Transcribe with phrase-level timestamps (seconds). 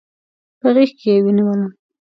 [0.59, 1.71] په غیږکې ونیولم